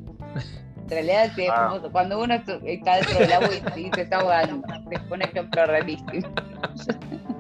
[0.84, 1.68] En realidad sí, es Ah.
[1.80, 4.66] como cuando uno está dentro del agua y, y se está ahogando.
[4.90, 6.10] Es un ejemplo rarísimo.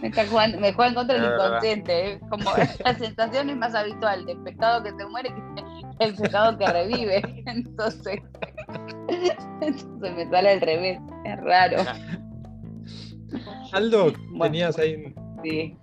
[0.02, 2.12] Me, está jugando, me juega en contra del inconsciente.
[2.14, 2.44] Es como
[2.84, 7.22] la sensación es más habitual del pescado que se muere que el pescado que revive.
[7.46, 8.20] Entonces,
[9.60, 11.00] entonces me sale al revés.
[11.24, 11.78] Es raro.
[13.72, 14.44] Aldo, Bueno.
[14.44, 15.14] tenías ahí.
[15.42, 15.76] Sí.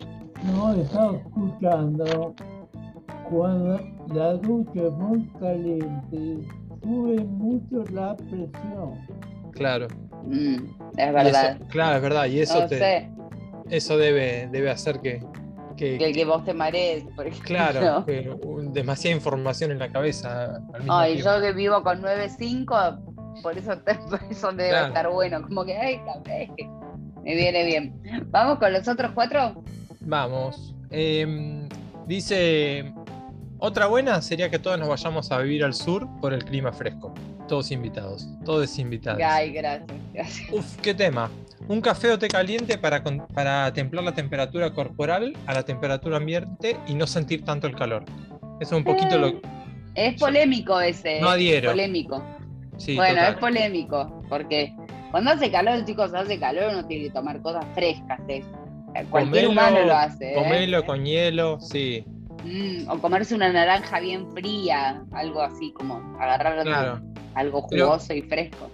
[0.43, 2.35] No estaba escuchando
[3.29, 3.79] cuando
[4.13, 6.47] la ducha es muy caliente,
[6.83, 9.07] sube mucho la presión.
[9.51, 9.87] Claro.
[10.23, 10.55] Mm,
[10.97, 11.55] es verdad.
[11.57, 12.25] eso- claro, es verdad.
[12.25, 13.09] Y eso, no te, sé,
[13.69, 15.19] eso debe, debe hacer que,
[15.75, 17.45] que- que, que vos te marees, por ejemplo.
[17.47, 18.29] claro, que
[18.71, 24.19] demasiada información en la cabeza Ay, yo que vivo con 9.5, por eso, te- por
[24.29, 24.87] eso debe Claro.
[24.87, 25.41] estar bueno.
[25.43, 26.23] Como que, ay, cabrón,
[27.23, 28.01] me viene bien.
[28.31, 29.63] ¿Vamos con los otros cuatro?
[30.01, 30.73] Vamos.
[30.89, 31.67] Em,
[32.07, 32.93] dice,
[33.59, 37.13] otra buena sería que todos nos vayamos a vivir al sur por el clima fresco.
[37.47, 39.21] Todos invitados, todos invitados.
[39.23, 40.51] Ay, gracias, gracias.
[40.51, 41.29] Uf, qué tema.
[41.69, 46.17] Un café o té caliente para, con- para templar la temperatura corporal a la temperatura
[46.17, 48.03] ambiente y no sentir tanto el calor.
[48.59, 49.41] Eso es un poquito lo...
[49.95, 51.19] Es polémico ese.
[51.21, 51.71] No es adhiero.
[51.71, 52.23] Polémico.
[52.77, 53.33] Sí, bueno, total.
[53.33, 54.73] es polémico, porque
[55.11, 58.19] cuando hace calor, chicos, hace calor, uno tiene que tomar cosas frescas.
[58.27, 58.43] ¿eh?
[59.09, 60.31] Cualquier Comelo- humano lo hace.
[60.31, 60.35] ¿eh?
[60.35, 62.05] Comelo con hielo, sí.
[62.47, 67.01] Mm, o comerse una naranja bien fría, algo así como agarrar Claro.
[67.35, 68.71] algo Pero- jugoso y fresco.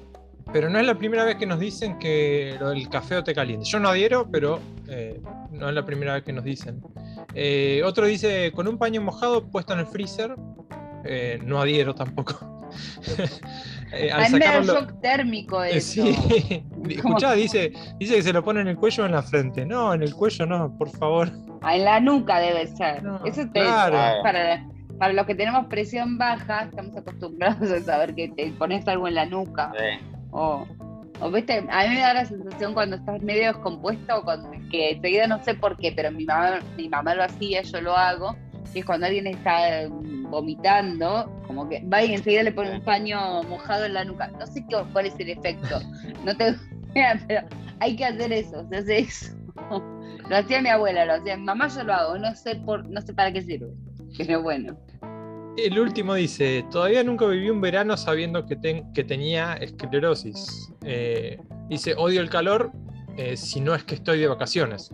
[0.52, 3.34] Pero no es la primera vez que nos dicen que lo del café o té
[3.34, 3.66] caliente.
[3.66, 5.20] Yo no adhiero, pero eh,
[5.52, 6.82] no es la primera vez que nos dicen.
[7.34, 10.36] Eh, otro dice, con un paño mojado puesto en el freezer.
[11.06, 12.62] Eh, no adhiero tampoco.
[13.96, 16.04] Eh, al sacarlo- shock térmico Eh, eso.
[16.90, 19.68] escuchá, dice, dice que se lo pone en el cuello o en la frente.
[19.68, 21.32] No, en el cuello no, por favor.
[21.62, 23.04] Ah, En la nuca debe ser.
[23.04, 24.24] No, Eso te, claro.
[24.24, 24.66] para,
[24.98, 29.14] para los que tenemos presión baja, estamos acostumbrados a saber que te pones algo en
[29.14, 29.72] la nuca.
[29.78, 30.06] Sí.
[30.32, 30.66] O,
[31.20, 35.28] o viste, a mí me da la sensación cuando estás medio descompuesto, cuando- que enseguida
[35.28, 38.36] no sé por qué, pero mi mamá, mi mamá lo hacía, yo lo hago,
[38.74, 42.84] que es cuando alguien está mm, vomitando, como que va y enseguida le pone un
[42.84, 44.28] paño mojado en la nuca.
[44.40, 45.80] No sé qué, cuál es el efecto.
[46.26, 46.58] No tengo
[46.96, 47.48] idea, pero
[47.80, 49.36] hay que hacer eso, se hace eso.
[50.30, 53.02] Lo hacía mi abuela, lo hacía mi mamá, yo lo hago, no sé por, no
[53.02, 53.68] sé para qué sirve.
[54.18, 54.78] Pero bueno.
[55.58, 60.72] El último dice, todavía nunca viví un verano sabiendo que, ten- que tenía esclerosis.
[60.86, 62.72] Eh, dice, odio el calor
[63.18, 64.90] eh, si no es que estoy de vacaciones.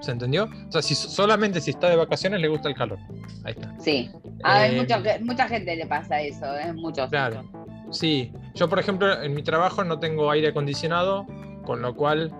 [0.00, 0.44] ¿Se entendió?
[0.68, 2.98] O sea, si solamente si está de vacaciones le gusta el calor.
[3.44, 3.74] Ahí está.
[3.78, 4.10] Sí.
[4.42, 6.72] A ver, Eh, mucha, mucha gente le pasa eso, ¿eh?
[6.72, 7.10] Muchos.
[7.10, 7.44] Claro.
[7.90, 11.26] Sí, yo por ejemplo en mi trabajo no tengo aire acondicionado,
[11.64, 12.32] con lo cual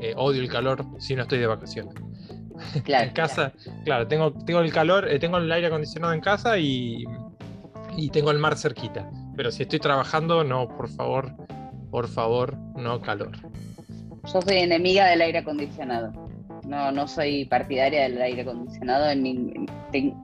[0.00, 1.94] eh, odio el calor si no estoy de vacaciones.
[2.84, 3.04] Claro.
[3.08, 3.52] en casa,
[3.84, 7.04] claro, tengo, tengo el calor, eh, tengo el aire acondicionado en casa y,
[7.96, 9.08] y tengo el mar cerquita.
[9.36, 11.32] Pero si estoy trabajando, no, por favor,
[11.90, 13.32] por favor, no calor.
[14.32, 16.12] Yo soy enemiga del aire acondicionado.
[16.66, 19.08] No, no soy partidaria del aire acondicionado.
[19.10, 19.52] En mi,
[19.92, 20.14] ten-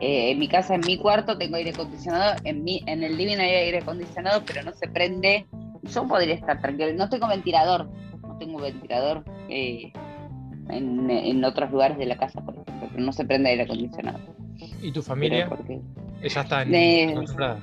[0.00, 2.36] eh, en mi casa, en mi cuarto, tengo aire acondicionado.
[2.44, 5.46] En, mi, en el living hay aire acondicionado, pero no se prende.
[5.82, 6.92] Yo podría estar tranquilo.
[6.94, 7.90] No tengo ventilador.
[8.22, 9.92] No tengo ventilador eh,
[10.70, 12.88] en, en otros lugares de la casa, por ejemplo.
[12.92, 14.18] Pero no se prende aire acondicionado.
[14.82, 15.48] ¿Y tu familia?
[15.48, 15.80] porque-
[16.22, 17.60] Ella está en, Eh, acostumbrada.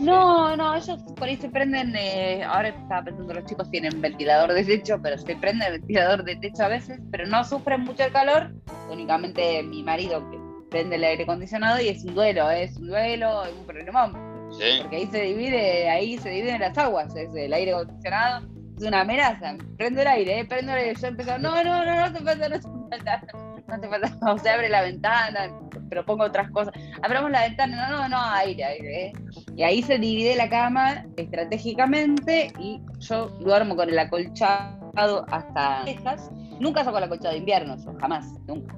[0.00, 4.52] No, no, ellos por ahí se prenden, eh, ahora estaba pensando, los chicos tienen ventilador
[4.52, 8.04] de techo, pero se prende el ventilador de techo a veces, pero no sufren mucho
[8.04, 8.52] el calor,
[8.90, 10.38] únicamente mi marido que
[10.70, 14.78] prende el aire acondicionado y es un duelo, es un duelo, es un problemón, Sí.
[14.82, 18.46] porque ahí se divide, ahí se dividen las aguas, es el aire acondicionado,
[18.76, 21.96] es una amenaza, prendo el aire, eh, prendo el aire, yo empezó, no, no, no,
[22.06, 23.22] no te falta, no te falta,
[23.68, 25.50] no te falta, o se abre la ventana,
[25.88, 29.12] pero pongo otras cosas, abramos la ventana, no, no, no, aire, aire, eh.
[29.56, 36.30] Y ahí se divide la cama estratégicamente y yo duermo con el acolchado hasta cejas.
[36.60, 38.74] Nunca saco el acolchado de invierno, yo jamás, nunca.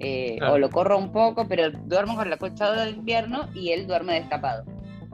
[0.00, 0.54] Eh, Claro.
[0.54, 4.14] O lo corro un poco, pero duermo con el acolchado de invierno y él duerme
[4.14, 4.64] destapado.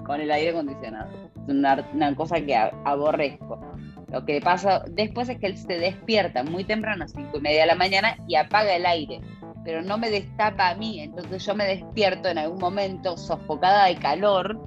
[0.04, 1.08] con el aire acondicionado.
[1.46, 3.60] Es una, una cosa que aborrezco.
[4.10, 7.66] Lo que pasa después es que él se despierta muy temprano, cinco y media de
[7.68, 9.20] la mañana, y apaga el aire.
[9.64, 11.00] Pero no me destapa a mí.
[11.00, 14.58] Entonces yo me despierto en algún momento sofocada de calor,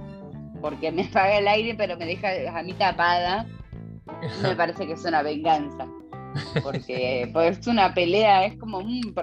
[0.62, 3.46] porque me apaga el aire, pero me deja a mí tapada.
[4.42, 5.88] Me parece que es una venganza.
[6.64, 9.14] Porque pues, es una pelea, es como un,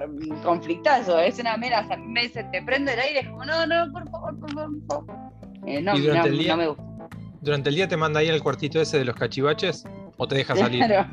[0.44, 1.96] conflictazo, es una amenaza.
[1.96, 4.86] Me dicen, te prendo el aire, es como, no, no, por favor, por favor.
[4.86, 5.30] por favor".
[5.66, 6.89] Eh, no, no, no me gusta.
[7.40, 9.84] Durante el día te manda ahí al cuartito ese de los cachivaches
[10.16, 10.84] o te deja salir.
[10.86, 11.10] Claro.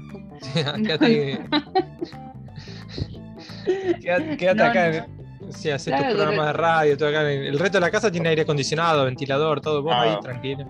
[0.84, 1.40] quédate ahí.
[4.02, 4.90] Quédate, quédate No, acá.
[4.90, 4.96] no.
[4.96, 5.18] en-
[5.54, 7.32] Si haces Claro, tu programa pero- de radio, todo acá.
[7.32, 9.82] El resto de la casa tiene aire acondicionado, ventilador, todo.
[9.82, 10.20] Vos ahí Ah.
[10.22, 10.66] tranquilo.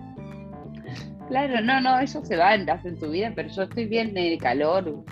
[1.28, 4.38] Claro, no, no, ellos se van, hacen su vida, pero yo estoy bien en el
[4.38, 5.04] calor.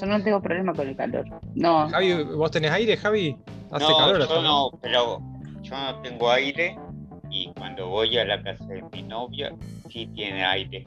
[0.00, 1.24] Yo no tengo problema con el calor.
[1.54, 1.88] No.
[1.90, 3.36] Javi, ¿vos tenés aire, Javi?
[3.72, 4.28] Hace no, calor.
[4.28, 5.20] yo no, pero
[5.62, 6.78] yo no tengo aire
[7.30, 9.52] y cuando voy a la casa de mi novia
[9.90, 10.84] sí tiene aire,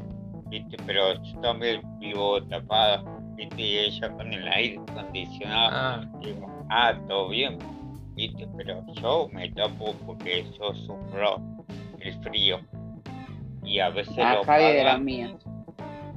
[0.50, 0.78] ¿viste?
[0.86, 3.04] Pero yo también vivo tapada,
[3.36, 3.62] ¿viste?
[3.62, 7.58] Y ella con el aire acondicionado, Ah, digo, ah, todo bien,
[8.16, 8.48] ¿viste?
[8.58, 11.41] Pero yo me tapo porque yo sufro
[12.00, 12.60] el frío
[13.64, 15.32] y a veces Ah, lo Javi de los míos.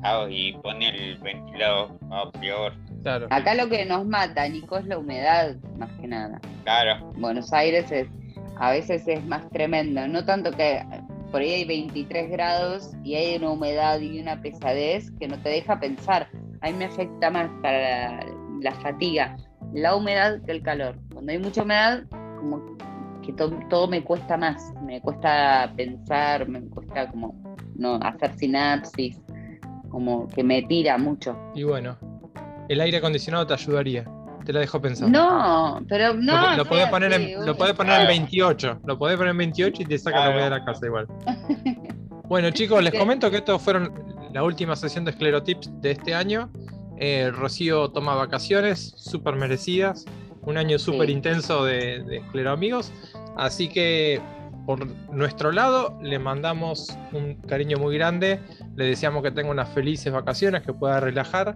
[0.03, 2.73] ah, y pone el ventilador a peor,
[3.03, 3.27] claro.
[3.31, 6.41] Acá lo que nos mata, Nico, es la humedad, más que nada.
[6.65, 8.09] claro, Buenos Aires es,
[8.59, 10.83] a veces es más tremendo, no tanto que
[11.31, 15.51] por ahí hay 23 grados y hay una humedad y una pesadez que no te
[15.51, 16.29] deja pensar.
[16.61, 18.25] A mí me afecta más para
[18.63, 19.37] la, fatiga,
[19.75, 20.97] la humedad que el calor.
[21.13, 22.05] Cuando hay mucha humedad,
[22.39, 22.63] como
[23.23, 27.35] que to- todo me cuesta más, me cuesta pensar, me cuesta como
[27.75, 29.21] no hacer sinapsis,
[29.91, 31.37] como que me tira mucho.
[31.55, 31.97] Y bueno,
[32.69, 34.05] el aire acondicionado te ayudaría.
[34.47, 35.19] Te la dejo pensando.
[35.19, 36.51] No, pero Lo, no.
[36.53, 38.81] lo no podés poner así, en, lo podés poner en 28.
[38.87, 40.31] Lo podés poner en 28 y te saca la Claro.
[40.39, 41.07] humedad de la casa igual.
[42.29, 43.93] Bueno, chicos, les comento que estos fueron
[44.33, 46.51] la última sesión de Esclerotips de este año.
[46.99, 50.05] Eh, Rocío toma vacaciones súper merecidas.
[50.43, 52.93] Un año súper intenso de, de Escleroamigos.
[53.37, 54.21] Así que
[54.67, 58.41] por nuestro lado le mandamos un cariño muy grande.
[58.75, 61.55] Le deseamos que tenga unas felices vacaciones, que pueda relajar.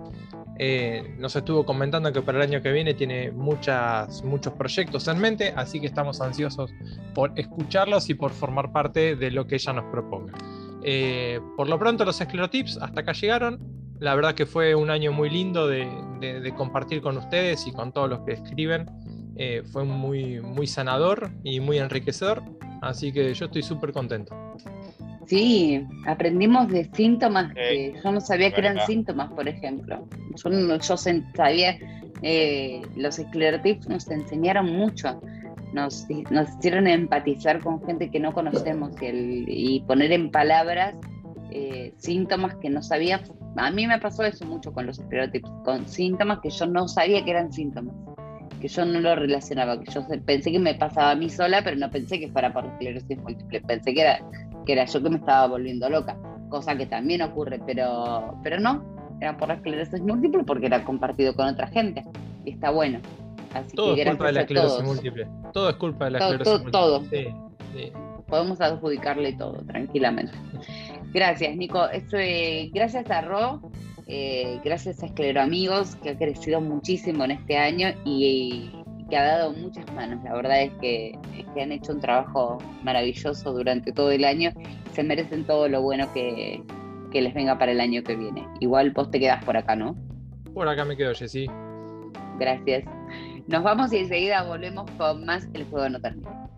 [0.63, 5.19] Eh, nos estuvo comentando que para el año que viene tiene muchas, muchos proyectos en
[5.19, 6.71] mente, así que estamos ansiosos
[7.15, 10.35] por escucharlos y por formar parte de lo que ella nos proponga.
[10.83, 13.59] Eh, por lo pronto los esclerotips hasta acá llegaron.
[14.01, 15.89] La verdad que fue un año muy lindo de,
[16.59, 18.85] compartir con ustedes y con todos los que escriben.
[19.37, 22.43] Eh, fue muy, muy sanador y muy enriquecedor.
[22.83, 24.37] Así que yo estoy súper contento.
[25.31, 28.87] Sí, aprendimos de síntomas que yo no sabía que eran verdad.
[28.89, 30.09] síntomas, por ejemplo.
[30.35, 31.79] Yo, no- yo sabía,
[32.23, 35.21] eh, los esclerotips nos enseñaron mucho,
[35.73, 40.97] nos, nos hicieron empatizar con gente que no conocemos y, el- y poner en palabras
[41.53, 43.21] eh, síntomas que no sabía.
[43.57, 47.25] A mí me pasó eso mucho con los esclerotips, con síntomas que yo no sabía
[47.25, 47.95] que eran síntomas,
[48.61, 51.77] que yo no lo relacionaba, que yo pensé que me pasaba a mí sola, pero
[51.77, 54.21] no pensé que fuera por esclerosis múltiple, pensé que era
[54.67, 56.17] que era yo que me estaba volviendo loca,
[56.49, 58.83] cosa que también ocurre, pero, pero no,
[59.21, 62.05] era por la esclerosis múltiple porque era compartido con otra gente
[62.45, 63.01] y está bueno.
[63.55, 64.85] Así Todo que es culpa de la esclerosis todos.
[64.87, 65.29] múltiple.
[65.53, 67.35] Todo es culpa de la Todo, esclerosis todo, múltiple.
[67.75, 67.93] Sí, sí.
[68.29, 70.33] Podemos adjudicarle todo, tranquilamente.
[71.13, 71.89] Gracias, Nico.
[71.89, 73.61] Esto, eh, gracias a Ro,
[74.07, 78.71] eh, gracias a Escleroamigos, que ha crecido muchísimo en este año y
[79.11, 80.23] que ha dado muchas manos.
[80.25, 84.53] La verdad es que, es que han hecho un trabajo maravilloso durante todo el año.
[84.93, 86.63] Se merecen todo lo bueno que,
[87.11, 88.47] que les venga para el año que viene.
[88.61, 89.97] Igual vos te quedas por acá, ¿no?
[90.55, 91.49] Por acá me quedo, Jessy.
[92.39, 92.85] Gracias.
[93.49, 96.49] Nos vamos y enseguida volvemos con más El Juego No Termina.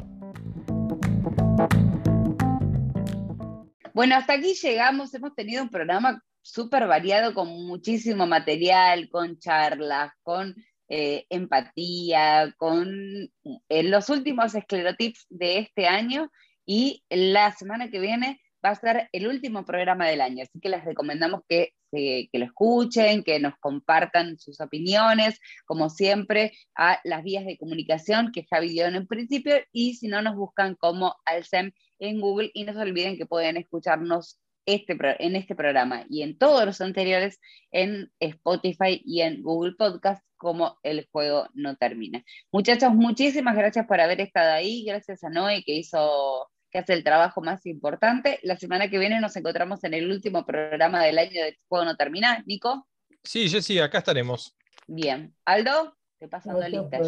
[3.94, 5.12] Bueno, hasta aquí llegamos.
[5.14, 10.55] Hemos tenido un programa súper variado con muchísimo material, con charlas, con
[10.95, 13.30] eh, empatía, con
[13.70, 16.30] eh, los últimos esclerotips de este año
[16.66, 20.68] y la semana que viene va a ser el último programa del año, así que
[20.68, 27.01] les recomendamos que, se- que lo escuchen, que nos compartan sus opiniones, como siempre, a
[27.05, 31.16] las vías de comunicación que Javi dio en principio y si no nos buscan como
[31.24, 36.23] Alcem en Google y no se olviden que pueden escucharnos este, en este programa y
[36.23, 37.41] en todos los anteriores
[37.71, 42.25] en Spotify y en Google Podcast como El Juego No Termina.
[42.51, 47.05] Muchachos, muchísimas gracias por haber estado ahí, gracias a Noé que hizo que hace el
[47.05, 48.41] trabajo más importante.
[48.43, 51.85] La semana que viene nos encontramos en el último programa del año de El Juego
[51.85, 52.43] No Termina.
[52.47, 52.89] Nico,
[53.25, 54.57] Sí, Jessy, acá estaremos.
[54.87, 55.35] bien.
[55.45, 56.99] Aldo, te pasando Gracias lista.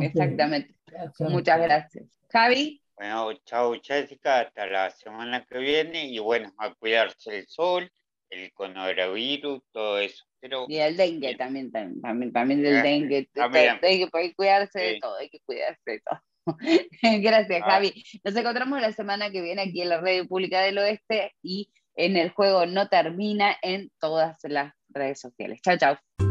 [0.00, 0.74] Exactamente.
[1.18, 2.04] Muchas gracias.
[2.30, 7.90] Javi, Bueno, chao Jessica, hasta la semana que viene y bueno, a cuidarse el sol,
[8.28, 10.26] el coronavirus, todo eso.
[10.38, 13.26] Pero, y el dengue también, también, también del dengue.
[13.34, 13.78] También.
[13.82, 16.20] Hay que cuidarse de todo, hay que cuidarse de todo.
[17.22, 17.70] Gracias, Ah.
[17.70, 18.04] Javi.
[18.22, 22.18] Nos encontramos la semana que viene aquí en la Radio Pública del Oeste y en
[22.18, 25.62] el juego No Termina en todas las redes sociales.
[25.62, 26.29] Chao, chao.